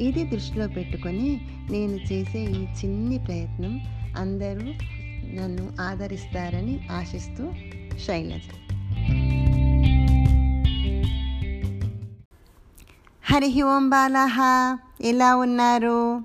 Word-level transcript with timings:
ఇది 0.00 0.24
దృష్టిలో 0.24 0.68
పెట్టుకొని 0.68 1.48
నేను 1.70 2.12
చేసే 2.12 2.38
ఈ 2.38 2.64
చిన్ని 2.64 3.18
ప్రయత్నం 3.18 3.80
అందరూ 4.16 4.66
నన్ను 5.34 5.82
ఆదరిస్తారని 5.82 6.88
ఆశిస్తూ 6.92 7.52
శైలజ. 8.06 8.40
హరి 13.24 13.62
ఓం 13.62 13.90
బాలాహ 13.90 14.40
ఎలా 15.00 15.36
ఉన్నారు? 15.36 16.20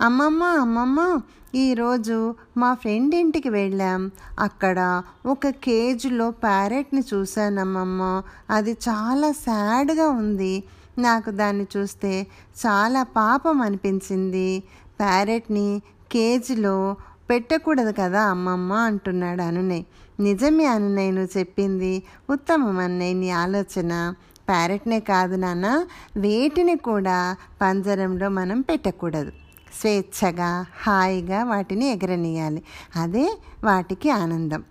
అమ్మమ్మ 0.00 0.44
అమ్మమ్మ 0.44 1.20
ఈరోజు 1.54 2.34
మా 2.56 2.74
ఫ్రెండ్ 2.74 3.14
ఇంటికి 3.14 3.48
వెళ్ళాం. 3.48 4.10
అక్కడ 4.38 5.02
ఒక 5.26 5.48
కేజీలో 5.48 6.30
ప్యారెట్ని 6.30 7.02
చూశానమ్మమ్మ. 7.14 8.22
అది 8.50 8.72
చాలా 8.72 9.32
సాడ్గా 9.32 10.08
ఉంది. 10.08 10.62
నాకు 10.98 11.30
దాన్ని 11.30 11.66
చూస్తే 11.76 12.26
చాలా 12.66 13.02
పాపం 13.02 13.60
అనిపించింది. 13.60 14.62
ప్యారెట్ని 15.00 15.82
కేజీలో 16.12 16.96
పెట్టకూడదు 17.30 17.94
కదా 18.00 18.22
అమ్మమ్మ 18.22 18.72
అంటున్నాడు 18.72 19.42
అనునయ్. 19.42 19.82
నిజమే 20.20 20.64
అనునయ్ 20.64 21.14
నువ్వు 21.14 21.38
చెప్పింది 21.38 22.02
ఉత్తమం 22.30 22.78
అన్నయ్య 22.78 23.14
నీ 23.14 23.30
ఆలోచన. 23.30 24.14
ప్యారెట్నే 24.48 25.00
కాదు 25.00 25.36
నాన్న 25.36 25.86
వేటిని 26.16 26.76
కూడా 26.76 27.36
పంజరంలో 27.62 28.28
మనం 28.28 28.60
పెట్టకూడదు. 28.60 29.32
స్వేచ్ఛగా 29.80 30.66
హాయిగా 30.82 31.44
వాటిని 31.44 31.86
ఎగరనీయాలి. 31.88 32.62
అదే 32.96 33.38
వాటికి 33.64 34.10
ఆనందం. 34.10 34.64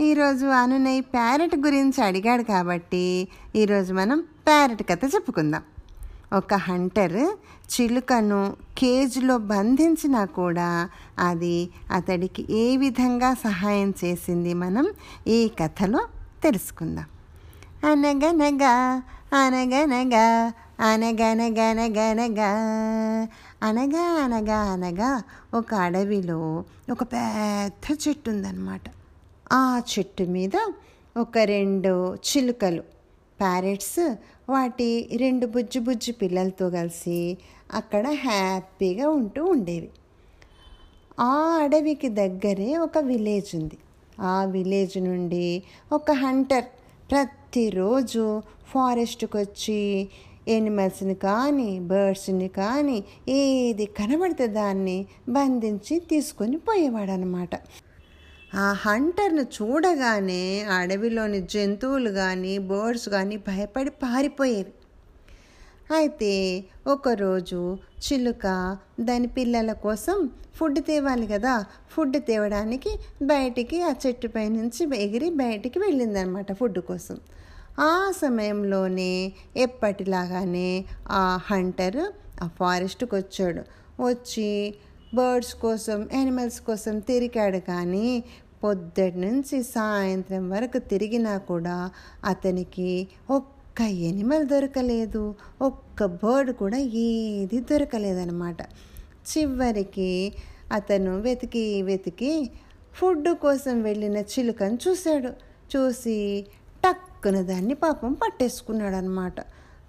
ఈరోజు 0.00 0.46
అనునయ్ 0.46 1.02
ప్యారెట్ 1.02 1.56
గురించి 1.56 2.04
అడిగాడు 2.04 2.42
కాబట్టి 2.42 3.28
ఈరోజు 3.56 3.94
మనం 3.94 4.24
ప్యారెట్ 4.46 4.82
కథ 4.82 5.02
చెప్పుకుందాం. 5.14 5.62
ఒక 6.36 6.54
హంటర్ 6.54 7.22
చిలుకను 7.72 8.56
కేజీలో 8.78 9.38
బంధించినా 9.38 10.24
కూడా 10.24 10.68
అది 11.18 11.70
అతడికి 11.92 12.42
ఏ 12.52 12.76
విధంగా 12.76 13.34
సహాయం 13.34 13.94
చేసింది 14.04 14.54
మనం 14.54 14.86
ఈ 15.26 15.38
కథలో 15.60 16.00
తెలుసుకుందాం. 16.42 17.04
అనగనగా 17.90 19.02
అనగనగా 19.34 20.26
అనగనగనగనగా 20.80 22.50
అనగా 23.62 24.06
అనగా 24.24 24.58
అనగా 24.72 25.22
ఒక 25.54 25.74
అడవిలో 25.74 26.64
ఒక 26.90 27.02
పెద్ద 27.02 28.08
చెట్టు 28.08 28.30
ఉందన్నమాట. 28.30 28.80
ఆ 29.52 29.82
చెట్టు 29.92 30.22
మీద 30.22 30.56
ఒక 31.16 31.38
రెండు 31.38 31.94
చిలుకలు 32.14 32.82
ప్యారెట్స్ 33.42 33.98
వాటి 34.48 34.90
రెండు 35.16 35.46
బుజ్జు 35.46 35.80
బుజ్జి 35.80 36.12
పిల్లలతో 36.22 36.66
కలిసి 36.70 37.18
అక్కడ 37.74 38.04
హ్యాపీగా 38.26 39.06
ఉంటూ 39.18 39.42
ఉండేవి. 39.44 39.90
ఆ 41.20 41.34
అడవికి 41.62 42.08
దగ్గరే 42.20 42.70
ఒక 42.76 42.98
విలేజ్ 43.10 43.50
ఉంది. 43.56 43.78
ఆ 44.20 44.36
విలేజ్ 44.54 44.96
నుండి 45.04 45.46
ఒక 45.92 46.10
హంటర్ 46.24 46.68
ప్రతిరోజు 47.10 48.24
ఫారెస్ట్కి 48.72 49.36
వచ్చి 49.36 49.80
ఎనిమల్స్ని 50.48 51.14
కానీ 51.24 51.70
బర్డ్స్ని 51.90 52.48
కానీ 52.60 52.96
ఏది 53.38 53.84
కనబడితే 53.98 54.46
దాన్ని 54.58 54.96
బంధించి 55.28 55.96
తీసుకొని 56.10 56.56
పోయేవాడు 56.56 57.10
అనమాట 57.10 57.54
ఆ 58.54 58.72
హంటర్ను 58.72 59.42
చూడగానే 59.42 60.60
అడవిలోని 60.60 61.40
జంతువులు 61.40 62.10
కానీ 62.10 62.58
బర్డ్స్ 62.58 63.08
కానీ 63.08 63.36
భయపడి 63.36 63.90
పారిపోయేవి. 63.90 64.72
అయితే 65.94 66.64
ఒకరోజు 66.86 67.78
చిలుక 68.04 68.76
దాని 69.00 69.26
పిల్లల 69.26 69.72
కోసం 69.72 70.30
ఫుడ్ 70.54 70.78
తేవాలి 70.86 71.26
కదా 71.26 71.64
ఫుడ్ 71.90 72.16
తేవడానికి 72.28 72.92
బయటికి 73.22 73.82
ఆ 73.82 73.94
చెట్టుపై 74.06 74.48
నుంచి 74.48 74.96
ఎగిరి 74.96 75.30
బయటికి 75.30 75.78
వెళ్ళిందనమాట 75.78 76.52
ఫుడ్ 76.52 76.78
కోసం. 76.80 77.18
ఆ 77.80 78.12
సమయంలోనే 78.20 79.32
ఎప్పటిలాగానే 79.56 80.84
ఆ 81.10 81.38
హంటర్ 81.50 82.00
ఆ 82.42 82.48
ఫారెస్ట్కి 82.58 83.14
వచ్చాడు 83.14 83.62
వచ్చి 84.02 84.74
బర్డ్స్ 85.14 85.54
కోసం 85.54 86.08
యానిమల్స్ 86.14 86.60
కోసం 86.60 86.98
తిరిగాడు 86.98 87.58
కానీ 87.58 88.24
పొద్దుటి 88.64 89.18
నుంచి 89.18 89.62
సాయంత్రం 89.62 90.50
వరకు 90.50 90.78
తిరిగినా 90.78 91.38
కూడా 91.38 91.90
అతనికి 92.24 93.08
ఒక్క 93.30 93.80
ఎనిమల్ 93.82 94.46
దొరకలేదు. 94.48 95.34
ఒక్క 95.62 96.04
బర్డ్ 96.04 96.52
కూడా 96.52 96.78
ఏది 96.78 97.60
దొరకలేదన్నమాట. 97.60 98.62
చివరికి 99.30 100.32
అతను 100.72 101.20
వెతికి 101.20 101.82
వెతికి 101.82 102.50
ఫుడ్ 102.94 103.28
కోసం 103.28 103.82
వెళ్ళిన 103.82 104.16
చిలుకను 104.16 104.78
చూశాడు. 104.88 105.30
చూసి 105.72 106.46
టక్కున 106.84 107.40
దాన్ని 107.40 107.74
పాపం 107.74 108.12
పట్టేసుకున్నాడు 108.12 108.96
అనమాట 108.96 109.40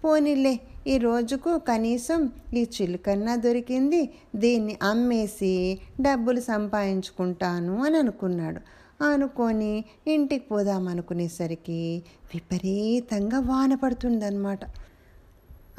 పోనీలే 0.03 0.59
ఈ 0.88 0.97
రోజుకు 0.97 1.57
కనీసం 1.57 2.31
ఈ 2.53 2.69
చిలుకన్నా 2.75 3.35
దొరికింది. 3.35 4.09
దీన్ని 4.35 4.77
అమ్మేసి 4.83 5.79
డబ్బులు 6.01 6.39
సంపాదించుకుంటాను 6.39 7.83
అని 7.83 7.97
అనుకున్నాడు. 7.97 8.61
అనుకొని 9.03 9.85
ఇంటికి 10.07 10.45
పోదాం 10.45 10.88
అనుకునేసరికి 10.88 12.03
విపరీతంగా 12.33 13.39
వాన 13.39 13.75
పడుతుందన్నమాట. 13.75 14.59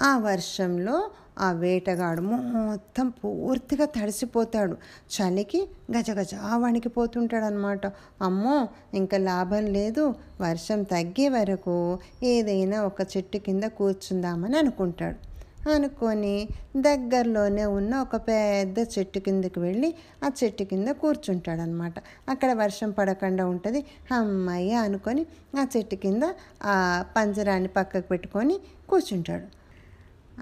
ఆ 0.00 0.18
వర్షంలో 0.18 1.10
ఆ 1.38 1.52
వేటగాడు 1.52 2.20
మొత్తం 2.20 3.08
పూర్తిగా 3.08 3.84
తడిసిపోతాడు. 3.84 4.76
చలికి 5.14 5.68
గజగజ 5.96 6.34
వణికిపోతుంటాడు 6.54 7.44
అనమాట 7.44 7.86
అమ్మో 8.22 8.68
ఇంకా 8.94 9.16
లాభం 9.18 9.66
లేదు. 9.66 10.14
వర్షం 10.40 10.82
తగ్గే 10.82 11.28
వరకు 11.28 11.98
ఏదైనా 12.22 12.82
ఒక 12.82 13.00
చెట్టు 13.16 13.38
కింద 13.38 13.64
కూర్చుందామని 13.64 14.58
అనుకుంటాడు. 14.58 15.34
అనుకొని 15.70 16.48
దగ్గరలోనే 16.76 17.64
ఉన్న 17.64 17.96
ఒక 17.96 18.16
పెద్ద 18.16 18.78
చెట్టు 18.78 19.18
కిందకి 19.18 19.60
వెళ్ళి 19.60 19.94
ఆ 20.24 20.30
చెట్టు 20.44 20.62
కింద 20.62 20.88
కూర్చుంటాడనమాట. 20.88 21.94
అక్కడ 22.28 22.52
వర్షం 22.52 22.90
పడకుండా 22.90 23.46
ఉంటుంది. 23.46 23.84
అమ్మాయి 24.12 24.74
అనుకొని 24.74 25.26
ఆ 25.56 25.66
చెట్టు 25.76 25.94
కింద 25.94 26.22
ఆ 26.64 27.04
పంజరాన్ని 27.16 27.68
పక్కకు 27.68 28.06
పెట్టుకొని 28.06 28.60
కూర్చుంటాడు. 28.88 29.63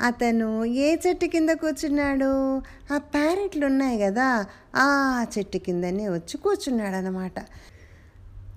అతను 0.00 0.64
ఏ 0.64 0.97
చెట్టు 0.97 1.26
కింద 1.26 1.48
కూర్చున్నాడు? 1.50 2.60
ఆ 2.94 2.98
ప్యారెట్లు 2.98 3.66
ఉన్నాయి 3.66 3.98
కదా 3.98 4.47
ఆ 4.75 4.88
చెట్టు 5.38 5.58
కిందనే 5.58 6.08
వచ్చి 6.08 6.36
కూర్చున్నాడు 6.36 6.97
అనమాట 6.97 7.38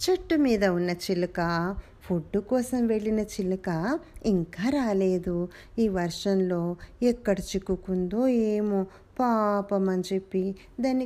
చెట్టు 0.03 0.35
మీద 0.35 0.65
ఉన్న 0.65 0.89
చిలుక 0.89 1.75
ఫుడ్ 2.03 2.37
కోసం 2.37 2.87
వెళ్ళిన 2.87 3.19
చిలుక 3.19 3.99
ఇంకా 4.25 4.69
రాలేదు. 4.69 5.49
ఈ 5.79 5.87
వర్షంలో 5.87 6.77
ఎక్కడ 7.03 7.39
చిక్కుకుందో 7.39 8.27
ఏమో 8.27 8.85
పాపం 9.19 9.89
అని 9.89 10.03
చెప్పి 10.13 10.55
దాన్ని 10.79 11.05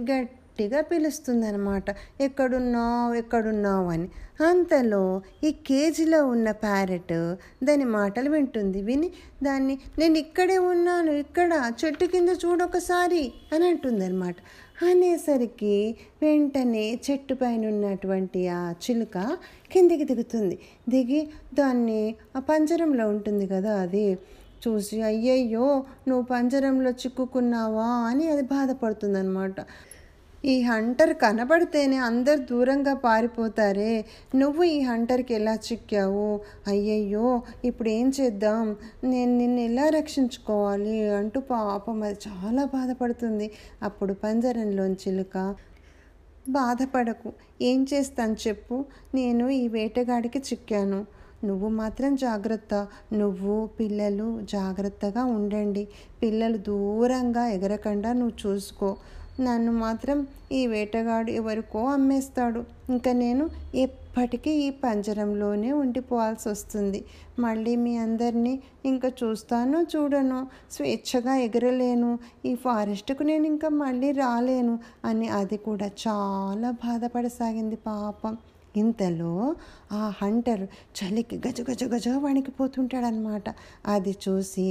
గట్టిగా 0.60 0.80
పిలుస్తుందనమాట 0.82 1.86
ఎక్కడున్నావు 2.22 3.12
ఎక్కడున్నావు 3.14 3.86
అని. 3.90 4.08
అంతలో 4.48 5.04
ఈ 5.44 5.50
కేజీలో 5.68 6.20
ఉన్న 6.28 6.48
ప్యారెట్ 6.64 7.14
దాని 7.64 7.86
మాటలు 7.94 8.30
వింటుంది. 8.30 8.80
విని 8.82 9.10
దాన్ని 9.44 9.76
నేను 10.00 10.18
ఇక్కడే 10.24 10.58
ఉన్నాను 10.72 11.12
ఇక్కడ 11.24 11.52
చెట్టు 11.82 12.06
కింద 12.06 12.32
చూడొకసారి 12.44 13.22
అని 13.54 13.68
అంటుందన్నమాట. 13.68 14.36
అనేసరికి 14.90 15.76
వెంటనే 16.22 16.86
చెట్టు 17.08 17.34
పైన 17.34 17.64
ఉన్నటువంటి 17.74 18.42
ఆ 18.58 18.62
చిలుక 18.84 19.18
కిందికి 19.72 20.08
దిగుతుంది. 20.12 20.58
దిగి 20.90 21.22
దాన్ని 21.54 22.02
ఆ 22.36 22.42
పంజరంలో 22.52 23.08
ఉంటుంది 23.08 23.48
కదా 23.48 23.74
అది. 23.86 24.08
చూసి 24.64 24.98
అయ్యయ్యో 25.02 25.68
నువ్వు 26.08 26.24
పంజరంలో 26.32 26.90
చిక్కుకున్నావా 27.02 27.90
అని 28.10 28.26
అది 28.32 28.42
బాధపడుతుందనమాట 28.54 29.60
ఈ 30.46 30.62
హంటర్ 30.62 31.14
కనబడితేనే 31.14 31.98
అందరు 31.98 32.40
దూరంగా 32.40 32.94
పారిపోతారే. 32.94 34.06
నువ్వు 34.36 34.64
ఈ 34.64 34.82
హంటర్కి 34.82 35.34
ఎలా 35.34 35.54
చిక్కావు? 35.54 36.40
అయ్యయ్యో 36.68 37.42
ఇప్పుడు 37.66 37.90
ఏం 37.90 38.12
చేద్దాం? 38.22 38.76
నేను 39.04 39.38
నిన్ను 39.38 39.60
ఎలా 39.60 39.90
రక్షించుకోవాలి? 39.90 41.10
అంటూ 41.10 41.40
పాపం 41.40 42.04
అది 42.04 42.18
చాలా 42.28 42.66
బాధపడుతుంది. 42.66 43.52
అప్పుడు 43.84 44.14
పంజరంలోని 44.14 44.94
చిలుక 44.94 45.56
బాధపడకు. 46.50 47.34
ఏం 47.62 47.86
చేస్తాను 47.94 48.36
చెప్పు? 48.48 48.86
నేను 49.16 49.50
ఈ 49.50 49.68
వేటగాడికి 49.68 50.40
చిక్కాను. 50.40 51.06
నువ్వు 51.44 51.70
మాత్రం 51.70 52.16
జాగ్రత్త. 52.16 52.88
నువ్వు 53.14 53.70
పిల్లలు 53.80 54.42
జాగ్రత్తగా 54.44 55.24
ఉండండి. 55.24 55.88
పిల్లలు 56.22 56.58
దూరంగా 56.58 57.48
ఎగరకుండా 57.48 58.14
నువ్వు 58.14 58.48
చూసుకో. 58.48 58.98
నన్ను 59.40 59.72
మాత్రం 59.72 60.18
ఈ 60.52 60.68
వేటగాడు 60.68 61.30
ఎవరికో 61.32 61.82
అమ్మేస్తాడు. 61.88 62.62
ఇంకా 62.90 63.12
నేను 63.14 63.50
ఎప్పటికీ 63.76 64.52
ఈ 64.52 64.70
పంజరంలోనే 64.84 65.72
ఉండిపోవాల్సి 65.72 66.50
వస్తుంది 66.50 67.00
మళ్ళీ 67.40 67.74
మీ 67.76 67.98
అందరినీ 67.98 68.54
ఇంకా 68.86 69.12
చూస్తానో 69.24 69.82
చూడను 69.84 70.40
స్వేచ్ఛగా 70.72 71.36
ఎగరలేను. 71.36 72.12
ఈ 72.46 72.56
ఫారెస్ట్కు 72.56 73.24
నేను 73.24 73.46
ఇంకా 73.46 73.70
మళ్ళీ 73.84 74.12
రాలేను 74.12 74.80
అని 75.06 75.30
అది 75.40 75.58
కూడా 75.58 75.90
చాలా 76.08 76.72
బాధపడసాగింది 76.86 77.76
పాపం. 77.76 78.36
ఇంతలో 78.80 79.34
ఆ 79.92 80.02
హంటర్ 80.20 80.64
చలికి 80.98 81.38
గజ 81.46 81.62
గజ 81.70 81.84
గజ 81.94 82.08
వణికిపోతుంటాడనమాట 82.18 83.48
అది 83.86 84.14
చూసి 84.24 84.68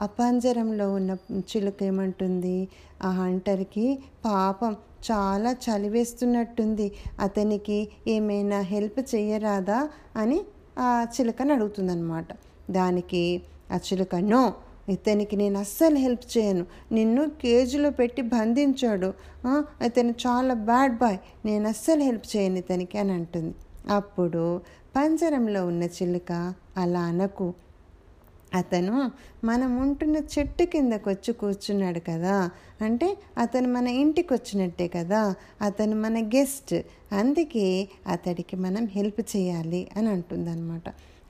ఆ 0.00 0.08
పంజరంలో 0.18 0.86
ఉన్న 0.92 1.12
చిలుక 1.50 1.82
ఏమంటుంది 1.82 2.56
ఆ 3.02 3.10
హంటర్కి 3.12 3.86
పాపం 4.24 4.72
చాలా 5.08 5.50
చలి 5.64 5.88
వేస్తున్నట్టుంది. 5.88 6.86
అతనికి 7.20 7.78
ఏమైనా 8.08 8.60
హెల్ప్ 8.72 9.00
చేయరాదా 9.12 9.80
అని 10.16 10.38
ఆ 10.78 10.88
చిలుకని 11.14 11.52
అడుగుతుందనమాట 11.52 12.28
దానికి 12.70 13.22
ఆ 13.70 13.78
చిలుక 13.86 14.16
నో 14.26 14.42
ఇతనికి 14.88 15.36
నేను 15.36 15.58
అస్సలు 15.58 15.96
హెల్ప్ 15.96 16.38
చేయను. 16.38 16.66
నిన్ను 16.92 17.30
కేజీలో 17.30 17.90
పెట్టి 17.90 18.22
బంధించాడు. 18.22 19.12
ఇతను 19.84 20.10
చాలా 20.10 20.54
బ్యాడ్ 20.54 20.98
బాయ్. 20.98 21.18
నేను 21.44 21.68
అస్సలు 21.68 22.02
హెల్ప్ 22.02 22.36
చేయను 22.36 22.58
ఇతనికి 22.58 22.98
అని 22.98 23.12
అంటుంది. 23.12 23.54
అప్పుడు 23.90 24.60
పంజరంలో 24.96 25.66
ఉన్న 25.66 25.82
చిలుక 25.82 26.54
అలా 26.76 27.00
అనకు. 27.00 27.54
అతను 28.54 29.10
మనం 29.44 29.76
ఉంటున్న 29.76 30.16
చెట్టు 30.16 30.64
కిందకు 30.64 31.10
వచ్చి 31.10 31.34
కూర్చున్నాడు 31.34 32.00
కదా. 32.00 32.50
అంటే 32.82 33.18
అతను 33.38 33.72
మన 33.72 33.88
ఇంటికి 33.88 34.34
వచ్చినట్టే 34.34 34.88
కదా. 34.88 35.34
అతను 35.62 35.96
మన 35.96 36.18
గెస్ట్. 36.18 36.74
అందుకే 37.14 37.88
అతడికి 38.06 38.56
మనం 38.56 38.86
హెల్ప్ 38.86 39.36
చేయాలి 39.36 39.88
అని 39.96 40.08
అంటుందన్నమాట. 40.08 40.82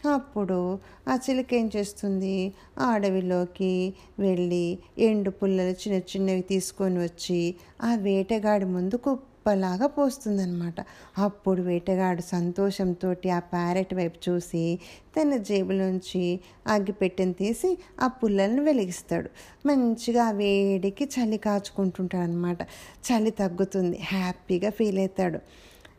అప్పుడు 0.07 0.79
ఆ 1.09 1.19
చిలుక 1.31 1.55
ఏం 1.55 1.71
చేస్తుంది? 1.77 2.53
ఆ 2.79 2.91
అడవిలోకి 2.91 3.95
వెళ్ళి 4.19 4.79
ఎండు 4.99 5.31
పుల్లలు 5.31 5.71
చిన్న 5.71 5.99
చిన్నవి 5.99 6.43
తీసుకొని 6.43 6.99
వచ్చి 6.99 7.55
ఆ 7.83 7.95
వేటగాడి 7.95 8.65
ముందు 8.65 8.97
కుప్పలాగా 8.97 9.87
పోస్తుందన్నమాట. 9.87 10.81
అప్పుడు 11.19 11.63
వేటగాడు 11.63 12.23
సంతోషంతో 12.23 13.15
ఆ 13.35 13.39
ప్యారెట్ 13.39 13.95
వైపు 13.95 14.31
చూసి 14.31 14.79
తన 15.17 15.37
జేబులోంచి 15.37 16.41
అగ్గిపెట్టెను 16.67 17.33
తీసి 17.33 17.79
ఆ 18.01 18.07
పుల్లలను 18.07 18.63
వెలిగిస్తాడు. 18.63 19.31
మంచిగా 19.67 20.25
ఆ 20.25 20.31
వేడికి 20.31 21.05
చలి 21.05 21.39
కాచుకుంటుంటాడు 21.39 22.23
అనమాట 22.23 22.63
చలి 23.09 23.31
తగ్గుతుంది. 23.31 23.99
హ్యాపీగా 24.03 24.71
ఫీల్ 24.71 24.99
అవుతాడు. 24.99 25.41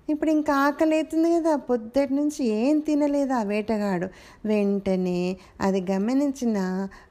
ఇప్పుడు 0.10 0.32
ఇంకా 0.32 0.54
ఆకలి 0.66 0.96
అవుతుంది 0.96 1.30
కదా 1.36 1.56
పొద్దుటి 1.56 2.14
నుంచి 2.14 2.42
ఏం 2.60 2.80
తినలేదు 2.80 3.34
ఆ 3.34 3.42
వేటగాడు. 3.44 4.08
వెంటనే 4.46 5.20
అది 5.62 5.82
గమనించిన 5.92 6.58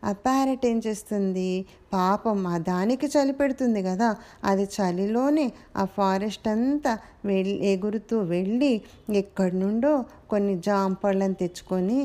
ఆ 0.04 0.12
ప్యారెట్ 0.12 0.66
ఏం 0.66 0.78
చేస్తుంది? 0.86 1.50
పాపం 1.92 2.46
ఆ 2.46 2.58
దానికి 2.58 3.06
చలి 3.06 3.32
పెడుతుంది 3.32 3.82
కదా 3.82 4.08
అది 4.44 4.64
చలిలోనే 4.76 5.46
ఆ 5.76 5.84
ఫారెస్ట్ 5.96 6.48
అంతా 6.48 6.92
వెళ్ళి 7.24 7.56
ఎగురుతూ 7.72 8.18
వెళ్ళి 8.34 8.72
ఎక్కడి 9.14 9.56
నుండో 9.56 9.92
కొన్ని 10.30 10.56
జాంపళ్ళని 10.58 11.34
తెచ్చుకొని 11.34 12.00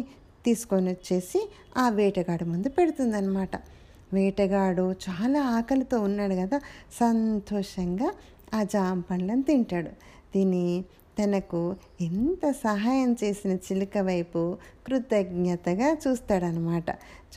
తీసుకొని 0.45 0.89
వచ్చేసి 0.89 1.39
ఆ 1.77 1.89
వేటగాడి 1.89 2.45
ముందు 2.45 2.69
పెడుతుందన్నమాట. 2.69 3.55
వేటగాడు 4.13 4.85
చాలా 5.05 5.41
ఆకలితో 5.57 5.97
ఉన్నాడు 5.99 6.35
కదా 6.35 6.57
సంతోషంగా 6.99 8.09
ఆ 8.53 8.59
జామ 8.63 8.97
పండ్లను 9.09 9.41
తింటాడు. 9.41 9.91
తిని 10.33 10.83
తనకు 11.23 11.75
ఎంత 12.01 12.51
సహాయం 12.51 13.15
చేసిన 13.23 13.51
చిలుక 13.51 13.97
వైపు 13.97 14.57
కృతజ్ఞతగా 14.87 15.97
చూస్తాడనమాట. 16.07 16.89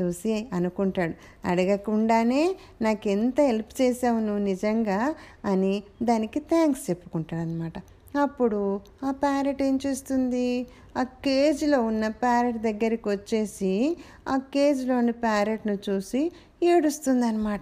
చూసి 0.02 0.48
అనుకుంటాడు 0.52 1.14
అడగకుండానే 1.44 2.56
నాకు 2.82 3.08
ఎంత 3.08 3.40
హెల్ప్ 3.40 3.82
చేసావు 3.82 4.20
నువ్వు 4.20 4.38
నిజంగా? 4.38 5.14
అని 5.44 5.82
దానికి 6.02 6.40
థ్యాంక్స్ 6.40 6.90
చెప్పుకుంటాడనమాట. 6.90 7.72
అప్పుడు 8.20 8.81
ఆ 9.04 9.10
ప్యారెట్ 9.10 9.62
ఏం 9.62 9.78
చేస్తుంది? 9.87 10.66
ఆ 10.99 11.02
కేజీలో 11.02 11.82
ఉన్న 11.82 12.08
ప్యారెట్ 12.08 12.56
దగ్గరికి 12.56 13.08
వచ్చేసి 13.08 13.96
ఆ 14.28 14.37
కేజీలోని 14.37 15.12
ప్యారెట్ను 15.12 15.78
చూసి 15.90 16.32
ఏడుస్తుంది 16.62 17.26
అనమాట 17.26 17.60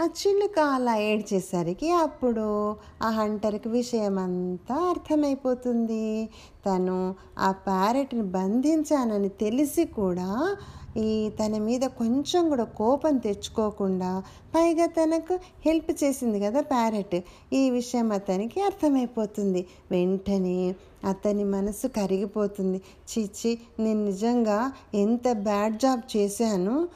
ఆ 0.00 0.04
చిలుక 0.06 0.58
అలా 0.58 0.96
ఏడ్చేసరికి 0.96 1.90
అప్పుడు 1.90 2.76
ఆ 3.02 3.10
హంటర్కి 3.10 3.68
విషయం 3.68 4.18
అంతా 4.18 4.74
అర్థమైపోతుంది. 4.74 6.28
తను 6.66 7.14
ఆ 7.38 7.52
ప్యారెట్ని 7.52 8.22
బంధించానని 8.22 9.28
తెలిసి 9.28 9.84
కూడా 9.84 10.56
ఈ 10.96 11.30
తన 11.30 11.58
మీద 11.58 11.80
కొంచెం 11.80 12.48
కూడా 12.48 12.64
కోపం 12.64 13.16
తెచ్చుకోకుండా 13.16 14.22
పైగా 14.54 14.86
తనకు 14.86 15.34
హెల్ప్ 15.66 16.04
చేసింది 16.04 16.40
కదా 16.40 16.60
ప్యారెట్. 16.60 17.18
ఈ 17.52 17.70
విషయం 17.70 18.12
అతనికి 18.12 18.60
అర్థమైపోతుంది. 18.62 19.66
వెంటనే 19.90 20.74
అతని 21.04 21.44
మనసు 21.44 21.88
కరిగిపోతుంది. 21.88 22.80
చిచ్చి 23.10 23.58
నేను 23.80 24.04
నిజంగా 24.04 24.72
ఎంత 24.94 25.32
బ్యాడ్ 25.32 25.78
జాబ్ 25.78 26.16
చేశాను? 26.16 26.88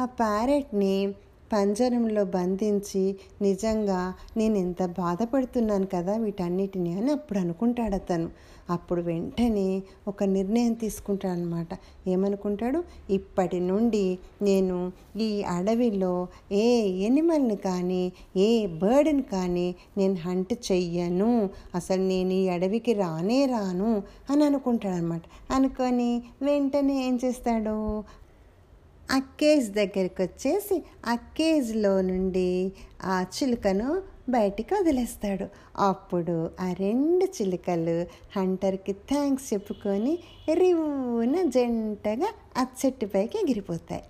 ఆ 0.00 0.04
ప్యారెట్ని 0.04 1.14
పంజరంలో 1.52 2.24
బంధించి 2.24 3.16
నిజంగా 3.42 4.14
నేను 4.36 4.56
ఎంత 4.56 4.86
బాధపడుతున్నాను 4.86 5.86
కదా 5.86 6.16
వీటన్నిటిని 6.16 6.92
అని 6.92 7.10
అప్పుడు 7.10 7.38
అనుకుంటాడు 7.38 7.94
అతను 7.94 8.30
అప్పుడు 8.70 9.00
వెంటనే 9.00 9.82
ఒక 10.08 10.24
నిర్ణయం 10.24 10.72
తీసుకుంటాడనమాట. 10.72 11.68
ఏమనుకుంటాడు? 12.08 12.84
ఇప్పటి 13.10 13.60
నుండి 13.60 14.18
నేను 14.42 14.92
ఈ 15.18 15.42
అడవిలో 15.42 16.28
ఏ 16.52 16.66
ఎనిమల్ని 16.80 17.56
కానీ 17.56 18.12
ఏ 18.36 18.66
బర్డ్ని 18.66 19.22
కానీ 19.22 19.74
నేను 19.96 20.14
హంట్ 20.14 20.52
చెయ్యను. 20.72 21.50
అసలు 21.74 22.02
నేను 22.02 22.32
ఈ 22.32 22.48
అడవికి 22.48 22.92
రానే 22.92 23.46
రాను 23.46 24.02
అని 24.30 24.44
అనుకుంటాడనమాట. 24.44 25.22
అనుకొని 25.52 26.22
వెంటనే 26.42 27.06
ఏం 27.06 27.18
చేస్తాడు? 27.24 28.04
ఆ 29.10 29.18
కేజ్ 29.18 29.70
దగ్గరికి 29.70 30.22
వచ్చేసి 30.22 30.82
ఆ 31.06 31.14
కేజ్లో 31.14 32.00
నుండి 32.00 32.72
ఆ 33.04 33.24
చిలుకను 33.36 34.02
బయటికి 34.28 34.74
వదిలేస్తాడు. 34.74 35.46
అప్పుడు 35.78 36.50
ఆ 36.60 36.72
రెండు 36.72 37.24
చిలుకలు 37.24 38.06
హంటర్కి 38.38 38.92
థ్యాంక్స్ 38.92 39.52
చెప్పుకొని 39.52 40.18
రివ్వున 40.54 41.42
జంటగా 41.42 42.30
ఆ 42.56 42.66
చెట్టుపైకి 42.86 43.38
ఎగిరిపోతాయి. 43.38 44.02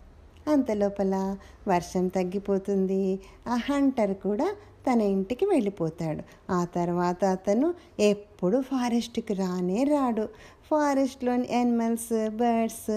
అంతలోపల 0.49 1.37
వర్షం 1.69 2.09
తగ్గిపోతుంది. 2.09 3.21
ఆ 3.49 3.55
హంటర్ 3.55 4.15
కూడా 4.15 4.57
తన 4.93 5.01
ఇంటికి 5.01 5.47
వెళ్ళిపోతాడు. 5.47 6.53
ఆ 6.53 6.65
తర్వాత 6.65 7.25
అతను 7.25 7.75
ఎప్పుడు 8.01 8.61
ఫారెస్ట్కి 8.61 9.35
రానే 9.35 9.85
రాడు. 9.85 10.29
ఫారెస్ట్లోని 10.71 11.49
యానిమల్స్ 11.51 12.31
బర్డ్స్ 12.31 12.91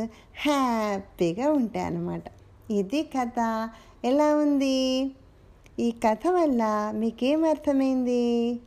హ్యాపీగా 0.47 1.51
ఉంటాయి 1.51 1.85
అన్నమాట. 1.85 2.23
ఇది 2.71 3.03
కథ. 3.03 3.69
ఎలా 4.05 4.35
ఉంది? 4.35 5.11
ఈ 5.79 5.91
కథ 5.91 6.27
వల్ల 6.29 6.91
మీకేం 6.95 7.43
అర్థమైంది? 7.43 8.59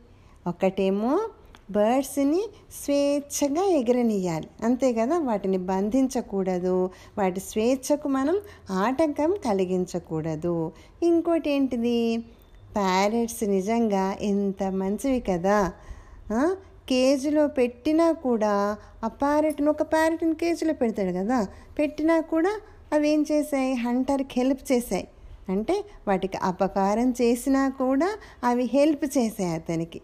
ఒకటేమో 0.47 1.29
బర్డ్స్ని 1.71 2.43
స్వేచ్ఛగా 2.85 3.65
ఎగరనియాలి 3.65 4.47
అంతే 4.63 4.93
కదా? 4.93 5.19
వాటిని 5.19 5.57
బంధించకూడదు. 5.57 6.89
వాటి 7.17 7.39
స్వేచ్ఛకు 7.39 8.07
మనం 8.07 8.39
ఆటంకం 8.71 9.35
కలిగించకూడదు. 9.45 10.71
ఇంకోటి 11.03 11.49
ఏంటిది? 11.49 12.17
ప్యారెట్స్ 12.75 13.43
నిజంగా 13.43 14.15
ఎంత 14.21 14.63
మంచివి 14.63 15.19
కదా? 15.19 15.71
కేజీలో 16.89 17.47
పెట్టినా 17.47 18.11
కూడా 18.11 18.77
ఆ 19.03 19.07
ప్యారెట్ను 19.07 19.69
ఒక 19.69 19.81
ప్యారెట్ని 19.81 20.35
కేజీలో 20.35 20.73
పెడతాడు 20.73 21.11
కదా? 21.11 21.47
పెట్టినా 21.79 22.19
కూడా 22.19 22.59
అవి 22.93 23.09
ఏం 23.09 23.25
చేశాయి? 23.31 23.73
హంటర్కి 23.73 24.41
హెల్ప్ 24.41 24.71
చేశాయి. 24.71 25.07
అంటే 25.49 25.85
వాటికి 26.07 26.37
అపకారం 26.37 27.11
చేసినా 27.11 27.69
కూడా 27.69 28.13
అవి 28.43 28.63
హెల్ప్ 28.63 29.17
చేశాయి 29.17 29.53
అతనికి. 29.55 30.01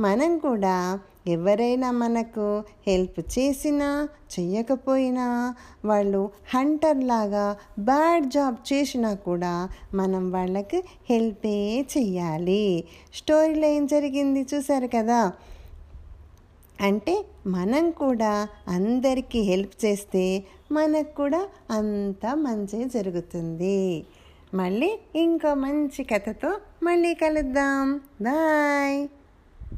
మనం 0.00 0.38
కూడా 0.38 0.98
ఎవరైనా 1.28 1.90
మనకు 1.90 2.46
హెల్ప్ 2.86 3.38
చేసినా 3.38 4.08
చెయ్యకపోయినా 4.34 5.54
వాళ్ళు 5.84 6.30
హంటర్ 6.54 7.04
లాగా 7.04 7.56
బ్యాడ్ 7.78 8.30
జాబ్ 8.30 8.72
చేసినా 8.72 9.14
కూడా 9.14 9.68
మనం 9.94 10.30
వాళ్ళకి 10.30 10.78
హెల్పే 11.10 11.86
చెయ్యాలి. 11.98 12.84
స్టోరీలో 13.14 13.66
ఏం 13.66 13.86
జరిగింది 13.86 14.46
చూసారు 14.54 14.86
కదా? 14.86 15.32
అంటే 16.80 17.14
మనం 17.46 17.90
కూడా 17.90 18.48
అందరికీ 18.68 19.40
హెల్ప్ 19.40 19.84
చేస్తే 19.84 20.24
మనకు 20.72 21.16
కూడా 21.16 21.40
అంత 21.70 22.34
మంచి 22.36 22.88
జరుగుతుంది. 22.88 23.78
మళ్ళీ 24.54 24.90
ఇంకో 25.16 25.54
మంచి 25.54 26.04
కథతో 26.04 26.50
మళ్ళీ 26.82 27.14
కలుద్దాం. 27.14 28.00
బాయ్! 28.22 28.98